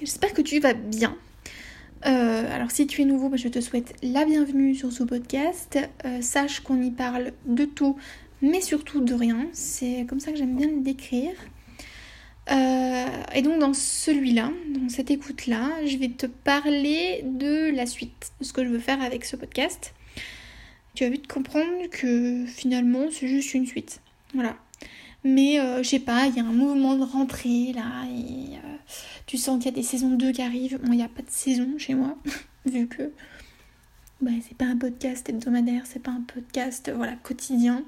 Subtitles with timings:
[0.00, 1.16] j'espère que tu vas bien.
[2.06, 5.78] Euh, alors si tu es nouveau, je te souhaite la bienvenue sur ce podcast.
[6.04, 7.96] Euh, sache qu'on y parle de tout,
[8.42, 9.46] mais surtout de rien.
[9.52, 11.32] C'est comme ça que j'aime bien le décrire.
[12.50, 18.32] Euh, et donc dans celui-là, dans cette écoute-là, je vais te parler de la suite,
[18.40, 19.94] de ce que je veux faire avec ce podcast.
[20.94, 24.00] Tu vas vite comprendre que finalement c'est juste une suite.
[24.34, 24.56] Voilà.
[25.24, 28.76] Mais euh, je sais pas, il y a un mouvement de rentrée là, et euh,
[29.26, 30.78] tu sens qu'il y a des saisons 2 qui arrivent.
[30.82, 32.16] Bon, il n'y a pas de saison chez moi,
[32.66, 33.12] vu que
[34.20, 37.84] bah, c'est pas un podcast hebdomadaire, c'est pas un podcast voilà, quotidien.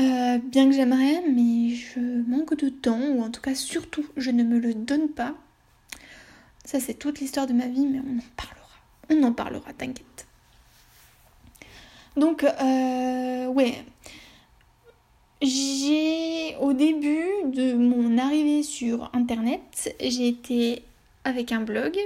[0.00, 4.30] Euh, bien que j'aimerais, mais je manque de temps, ou en tout cas surtout je
[4.30, 5.34] ne me le donne pas.
[6.64, 8.64] Ça c'est toute l'histoire de ma vie, mais on en parlera.
[9.10, 10.26] On en parlera, t'inquiète.
[12.16, 13.84] Donc, euh, ouais,
[15.42, 20.82] j'ai, au début de mon arrivée sur Internet, j'ai été
[21.24, 21.96] avec un blog.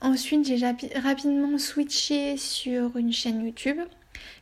[0.00, 0.58] Ensuite, j'ai
[0.98, 3.78] rapidement switché sur une chaîne YouTube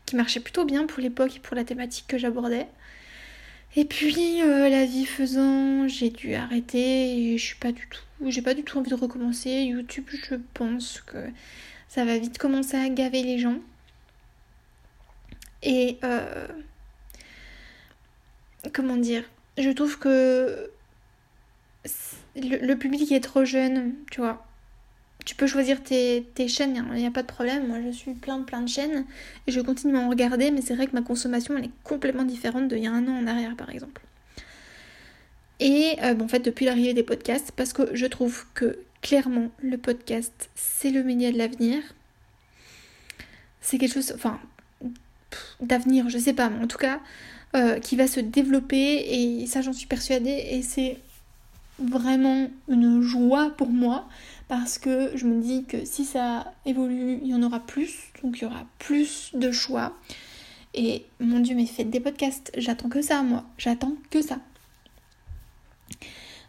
[0.06, 2.66] qui marchait plutôt bien pour l'époque et pour la thématique que j'abordais.
[3.77, 8.31] Et puis, euh, la vie faisant, j'ai dû arrêter et je suis pas du tout,
[8.31, 9.50] j'ai pas du tout envie de recommencer.
[9.62, 11.19] YouTube, je pense que
[11.88, 13.59] ça va vite commencer à gaver les gens.
[15.62, 16.47] Et euh,
[18.72, 19.24] comment dire,
[19.58, 20.70] je trouve que
[22.36, 24.46] le, public est trop jeune, tu vois.
[25.24, 27.66] Tu peux choisir tes, chaînes, il n'y a, pas de problème.
[27.66, 29.06] Moi, je suis plein de plein de chaînes
[29.46, 32.24] et je continue à en regarder, mais c'est vrai que ma consommation, elle est complètement
[32.24, 34.02] différente d'il y a un an en arrière, par exemple.
[35.60, 39.50] Et euh, bon, en fait, depuis l'arrivée des podcasts, parce que je trouve que clairement,
[39.62, 41.82] le podcast, c'est le média de l'avenir.
[43.60, 44.40] C'est quelque chose, enfin,
[45.60, 47.00] d'avenir, je sais pas, mais en tout cas,
[47.55, 50.98] euh, qui va se développer et ça j'en suis persuadée et c'est
[51.78, 54.08] vraiment une joie pour moi
[54.48, 58.38] parce que je me dis que si ça évolue, il y en aura plus, donc
[58.38, 59.97] il y aura plus de choix.
[60.75, 64.38] Et mon dieu, mais faites des podcasts, j'attends que ça moi, j'attends que ça.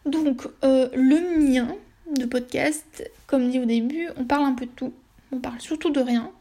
[0.06, 1.76] Donc euh, le mien
[2.16, 4.94] de podcast, comme dit au début, on parle un peu de tout,
[5.32, 6.32] on parle surtout de rien.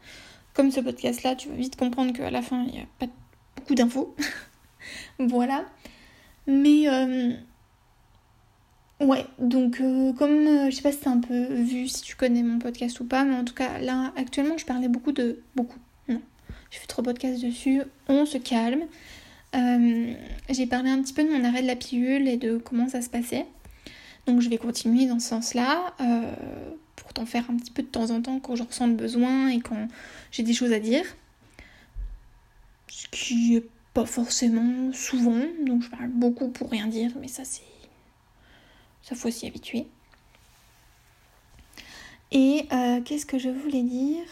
[0.53, 3.07] Comme ce podcast là, tu vas vite comprendre qu'à la fin, il n'y a pas
[3.55, 4.15] beaucoup d'infos.
[5.19, 5.65] voilà.
[6.47, 7.33] Mais euh,
[8.99, 12.15] ouais, donc euh, comme euh, je sais pas si t'as un peu vu si tu
[12.15, 15.41] connais mon podcast ou pas, mais en tout cas là actuellement je parlais beaucoup de
[15.55, 15.79] beaucoup.
[16.07, 16.21] Non,
[16.69, 17.81] j'ai fait trop podcasts dessus.
[18.07, 18.83] On se calme.
[19.53, 23.01] j'ai parlé un petit peu de mon arrêt de la pilule et de comment ça
[23.01, 23.45] se passait.
[24.27, 25.95] Donc je vais continuer dans ce sens-là
[26.95, 29.49] pour t'en faire un petit peu de temps en temps quand je ressens le besoin
[29.49, 29.87] et quand
[30.31, 31.03] j'ai des choses à dire.
[32.87, 33.63] Ce qui est
[33.95, 37.63] pas forcément souvent, donc je parle beaucoup pour rien dire, mais ça c'est.
[39.01, 39.87] Ça faut s'y habituer.
[42.31, 44.25] Et euh, qu'est-ce que je voulais dire?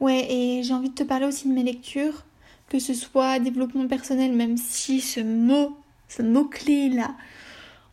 [0.00, 2.24] Ouais, et j'ai envie de te parler aussi de mes lectures,
[2.68, 5.76] que ce soit développement personnel, même si ce mot,
[6.08, 7.14] ce mot-clé là,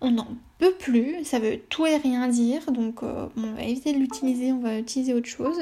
[0.01, 3.93] on n'en peut plus, ça veut tout et rien dire, donc euh, on va éviter
[3.93, 5.59] de l'utiliser, on va utiliser autre chose.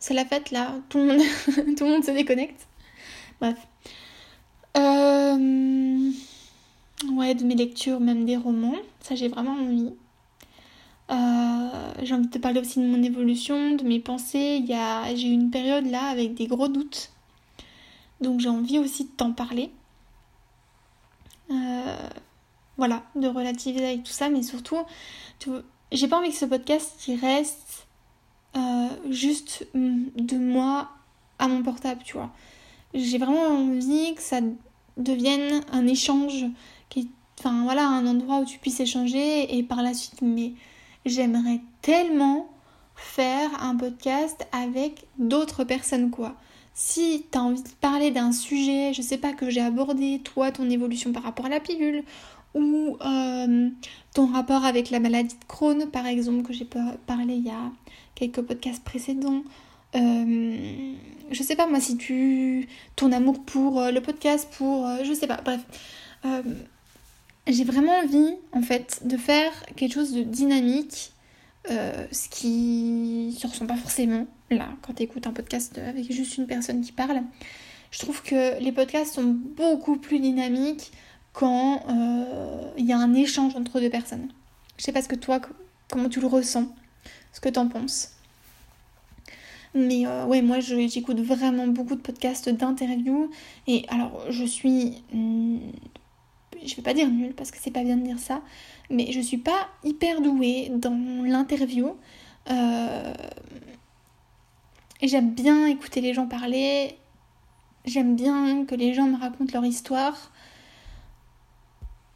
[0.00, 1.20] C'est la fête là, tout le monde,
[1.76, 2.66] tout le monde se déconnecte.
[3.38, 3.58] Bref.
[4.76, 6.10] Euh,
[7.12, 9.92] ouais, de mes lectures, même des romans, ça j'ai vraiment envie.
[11.10, 14.64] Euh, j'ai envie de te parler aussi de mon évolution, de mes pensées.
[14.72, 15.14] A...
[15.14, 17.10] J'ai eu une période là avec des gros doutes.
[18.22, 19.70] Donc j'ai envie aussi de t'en parler.
[21.50, 22.08] Euh,
[22.78, 24.78] voilà, de relativiser avec tout ça, mais surtout,
[25.92, 27.69] j'ai pas envie que ce podcast il reste
[29.10, 30.90] juste mm, de moi
[31.38, 32.30] à mon portable, tu vois.
[32.94, 34.40] J'ai vraiment envie que ça
[34.96, 36.44] devienne un échange,
[37.38, 40.52] enfin voilà, un endroit où tu puisses échanger et par la suite, mais
[41.06, 42.48] j'aimerais tellement
[42.96, 46.34] faire un podcast avec d'autres personnes, quoi.
[46.74, 50.50] Si tu as envie de parler d'un sujet, je sais pas, que j'ai abordé, toi,
[50.50, 52.04] ton évolution par rapport à la pilule,
[52.54, 53.68] ou euh,
[54.14, 57.70] ton rapport avec la maladie de Crohn, par exemple, que j'ai parlé il y a
[58.14, 59.42] quelques podcasts précédents.
[59.96, 60.94] Euh,
[61.30, 65.26] je sais pas moi si tu ton amour pour euh, le podcast pour je sais
[65.26, 65.60] pas bref
[67.48, 71.12] j'ai vraiment envie en fait de faire quelque chose de dynamique
[71.66, 76.46] ce qui se ressent pas forcément là quand tu écoutes un podcast avec juste une
[76.46, 77.22] personne qui parle
[77.90, 79.24] je trouve que les podcasts sont
[79.56, 80.92] beaucoup plus dynamiques
[81.32, 81.84] quand
[82.76, 84.28] il y a un échange entre deux personnes
[84.76, 85.40] je sais pas ce que toi
[85.88, 86.68] comment tu le ressens
[87.32, 88.10] ce que t'en penses.
[89.74, 93.30] Mais euh, ouais, moi j'écoute vraiment beaucoup de podcasts d'interviews.
[93.66, 95.02] Et alors je suis
[96.62, 98.42] je vais pas dire nulle parce que c'est pas bien de dire ça,
[98.90, 101.96] mais je suis pas hyper douée dans l'interview.
[102.50, 103.14] Euh,
[105.08, 106.96] j'aime bien écouter les gens parler,
[107.84, 110.32] j'aime bien que les gens me racontent leur histoire.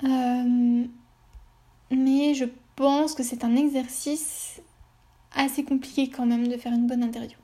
[0.02, 0.84] Euh,
[1.90, 2.44] mais je
[2.76, 4.60] pense que c'est un exercice
[5.34, 7.38] assez compliqué quand même de faire une bonne interview.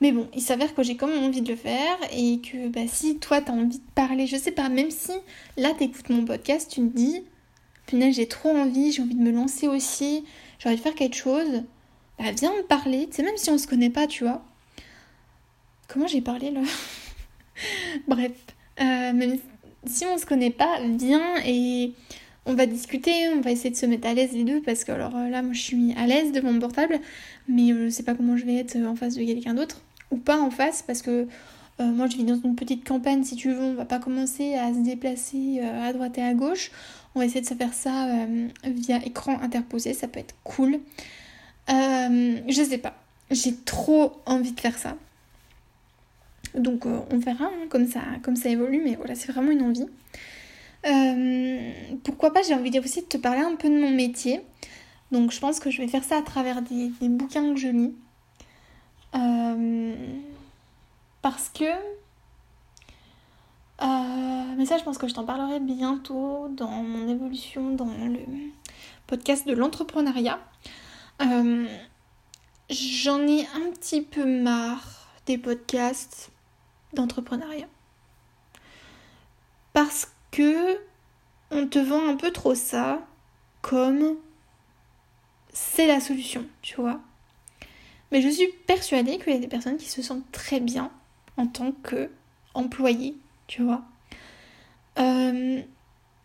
[0.00, 2.88] Mais bon, il s'avère que j'ai quand même envie de le faire et que bah,
[2.88, 5.12] si toi t'as envie de parler, je sais pas, même si
[5.56, 7.22] là t'écoutes mon podcast, tu me dis,
[7.86, 10.24] punaise j'ai trop envie, j'ai envie de me lancer aussi,
[10.58, 11.62] j'ai envie de faire quelque chose,
[12.18, 14.42] bah viens me parler, tu sais, même si on se connaît pas, tu vois.
[15.88, 16.60] Comment j'ai parlé là
[18.08, 18.32] Bref,
[18.80, 19.38] euh, même
[19.86, 21.92] si on se connaît pas, viens et
[22.46, 24.92] on va discuter, on va essayer de se mettre à l'aise les deux parce que
[24.92, 26.98] alors là moi je suis à l'aise devant mon portable
[27.46, 29.80] mais je sais pas comment je vais être en face de quelqu'un d'autre
[30.10, 31.28] ou pas en face parce que
[31.80, 34.54] euh, moi je vis dans une petite campagne si tu veux, on va pas commencer
[34.54, 36.70] à se déplacer euh, à droite et à gauche.
[37.14, 40.80] On va essayer de se faire ça euh, via écran interposé, ça peut être cool.
[41.68, 42.94] Je sais pas,
[43.30, 44.96] j'ai trop envie de faire ça.
[46.54, 49.86] Donc on verra hein, comme, ça, comme ça évolue, mais voilà, c'est vraiment une envie.
[52.04, 54.42] pourquoi pas, j'ai envie aussi de te parler un peu de mon métier.
[55.12, 57.94] Donc je pense que je vais faire ça à travers des bouquins que je lis.
[59.14, 59.94] Euh,
[61.20, 61.64] parce que...
[63.82, 68.20] Euh, mais ça, je pense que je t'en parlerai bientôt dans mon évolution dans le
[69.06, 70.38] podcast de l'entrepreneuriat.
[71.20, 71.66] Euh,
[72.70, 76.30] j'en ai un petit peu marre des podcasts
[76.92, 77.68] d'entrepreneuriat.
[79.72, 80.78] Parce que
[81.50, 83.06] on te vend un peu trop ça
[83.60, 84.16] comme
[85.52, 87.00] c'est la solution, tu vois.
[88.10, 90.90] Mais je suis persuadée qu'il y a des personnes qui se sentent très bien
[91.36, 93.16] en tant qu'employés,
[93.46, 93.82] tu vois.
[94.98, 95.62] Euh,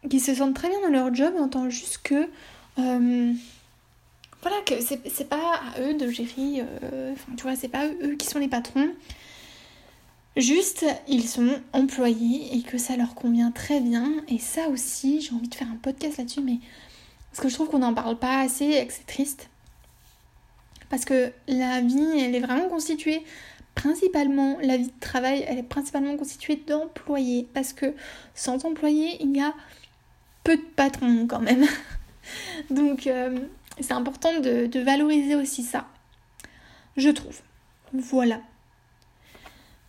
[0.09, 2.29] qui se sentent très bien dans leur job en tant juste que.
[2.79, 3.33] Euh,
[4.41, 6.61] voilà, que c'est pas à eux de gérer.
[6.83, 8.89] Euh, enfin, tu vois, c'est pas eux qui sont les patrons.
[10.35, 14.11] Juste, ils sont employés et que ça leur convient très bien.
[14.27, 16.59] Et ça aussi, j'ai envie de faire un podcast là-dessus, mais
[17.31, 19.49] parce que je trouve qu'on n'en parle pas assez et que c'est triste.
[20.89, 23.23] Parce que la vie, elle est vraiment constituée
[23.73, 27.47] principalement, la vie de travail, elle est principalement constituée d'employés.
[27.53, 27.93] Parce que
[28.35, 29.53] sans employés, il y a
[30.43, 31.65] peu de patrons quand même.
[32.69, 33.39] Donc euh,
[33.79, 35.87] c'est important de, valoriser aussi ça.
[36.95, 37.41] Je trouve.
[37.93, 38.41] Voilà.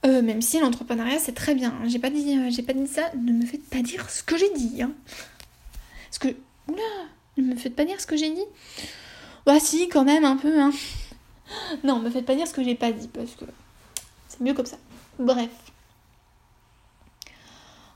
[0.06, 1.74] Euh, même si l'entrepreneuriat c'est très bien.
[1.86, 3.10] J'ai pas dit, euh, j'ai pas dit ça.
[3.16, 4.82] Ne me faites pas dire ce que j'ai dit.
[4.82, 4.92] Hein.
[6.08, 6.28] Parce que,
[6.68, 6.82] oula,
[7.36, 8.44] ne me faites pas dire ce que j'ai dit.
[9.46, 10.72] Bah si, quand même, un peu, hein.
[11.84, 13.44] Non, me faites pas dire ce que j'ai pas dit, parce que
[14.28, 14.76] c'est mieux comme ça.
[15.18, 15.50] Bref.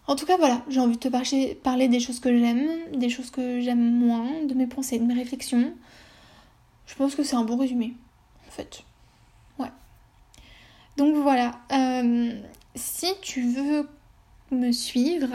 [0.07, 3.31] En tout cas, voilà, j'ai envie de te parler des choses que j'aime, des choses
[3.31, 5.73] que j'aime moins, de mes pensées, de mes réflexions.
[6.87, 7.95] Je pense que c'est un bon résumé,
[8.49, 8.83] en fait.
[9.59, 9.71] Ouais.
[10.97, 12.33] Donc voilà, euh,
[12.75, 13.89] si tu veux
[14.51, 15.31] me suivre,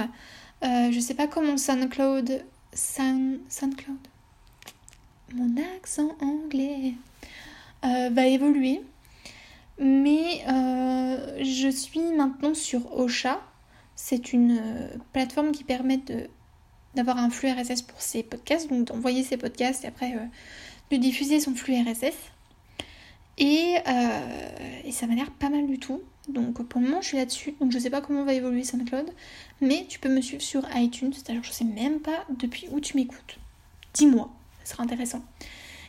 [0.64, 2.44] euh, je sais pas comment SoundCloud...
[2.74, 3.98] SoundCloud
[5.34, 6.94] mon accent anglais
[7.84, 8.82] euh, va évoluer.
[9.80, 13.42] Mais euh, je suis maintenant sur Ocha.
[14.10, 16.00] C'est une euh, plateforme qui permet
[16.96, 20.14] d'avoir un flux RSS pour ses podcasts, donc d'envoyer ses podcasts et après
[20.92, 22.16] de diffuser son flux RSS.
[23.38, 23.76] Et,
[24.86, 26.02] et ça m'a l'air pas mal du tout.
[26.30, 27.56] Donc pour le moment je suis là-dessus.
[27.60, 29.12] Donc je sais pas comment va évoluer SoundCloud.
[29.60, 31.12] Mais tu peux me suivre sur iTunes.
[31.14, 33.38] C'est-à-dire je sais même pas depuis où tu m'écoutes.
[33.94, 34.32] Dis-moi
[34.64, 35.22] sera intéressant.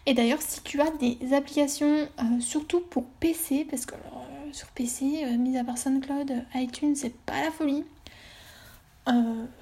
[0.07, 4.69] Et d'ailleurs, si tu as des applications, euh, surtout pour PC, parce que euh, sur
[4.69, 7.85] PC, euh, mis à part SoundCloud, iTunes, c'est pas la folie.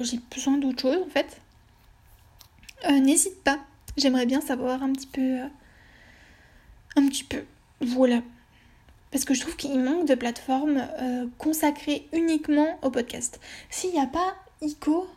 [0.01, 1.41] J'ai besoin d'autre chose en fait.
[2.89, 3.59] N'hésite pas.
[3.97, 5.41] J'aimerais bien savoir un petit peu.
[6.97, 7.45] un petit peu.
[7.81, 8.23] Voilà.
[9.11, 10.87] Parce que je trouve qu'il manque de plateformes
[11.39, 13.41] consacrées uniquement au podcast.
[13.71, 15.09] S'il n'y a pas ICO.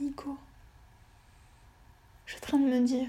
[0.00, 0.38] ICO
[2.28, 3.08] je suis en train de me dire.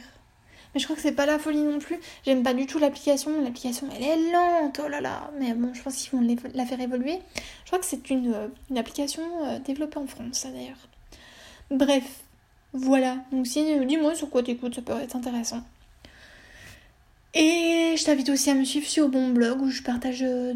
[0.74, 2.00] Mais je crois que c'est pas la folie non plus.
[2.26, 3.42] J'aime pas du tout l'application.
[3.42, 4.80] L'application, elle est lente.
[4.84, 5.32] Oh là là.
[5.40, 7.20] Mais bon, je pense qu'ils vont la faire évoluer.
[7.64, 8.48] Je crois que c'est une, euh,
[8.78, 10.78] application euh, développée en France, ça d'ailleurs.
[11.72, 12.04] Bref,
[12.74, 13.18] voilà.
[13.32, 15.64] Donc si, dis-moi sur quoi t'écoutes, ça peut être intéressant.
[17.34, 20.54] Et je t'invite aussi à me suivre sur mon blog où je partage euh,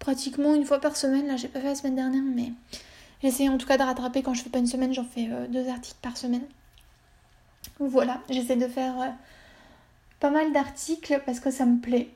[0.00, 1.28] pratiquement une fois par semaine.
[1.28, 2.52] Là, j'ai pas fait la semaine dernière, mais
[3.22, 4.22] j'essaie en tout cas de rattraper.
[4.22, 6.42] Quand je fais pas une semaine, j'en fais deux articles par semaine.
[7.80, 9.08] Voilà, j'essaie de faire euh,
[10.20, 12.10] pas mal d'articles parce que ça me plaît.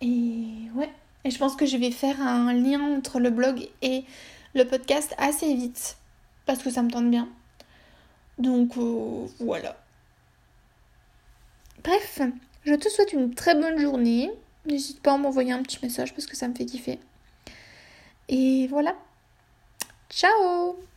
[0.00, 0.90] Et ouais,
[1.24, 4.04] et je pense que je vais faire un lien entre le blog et
[4.54, 5.96] le podcast assez vite.
[6.44, 7.28] parce que ça me tente bien.
[8.38, 9.76] Donc euh, voilà.
[11.84, 12.20] Bref,
[12.64, 14.32] je te souhaite une très bonne journée.
[14.66, 16.98] N'hésite pas à m'envoyer un petit message parce que ça me fait kiffer.
[18.28, 18.96] Et voilà.
[20.10, 20.89] Ciao